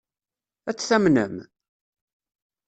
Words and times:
Ad 0.69 0.75
t-tamnem? 0.77 1.35